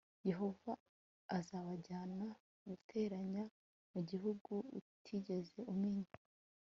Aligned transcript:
yehova 0.29 0.73
azabajyana+ 1.37 2.27
mu 3.93 4.01
gihugu 4.09 4.53
utigeze 4.79 5.59
umenya 5.73 6.13